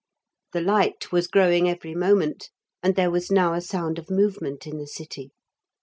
The 0.53 0.61
light 0.61 1.11
was 1.11 1.27
growing 1.27 1.69
every 1.69 1.93
moment, 1.93 2.49
and 2.81 2.95
there 2.95 3.11
was 3.11 3.29
now 3.29 3.53
a 3.53 3.61
sound 3.61 3.99
of 3.99 4.09
movement 4.09 4.65
in 4.65 4.79
the 4.79 4.87
city. 4.87 5.29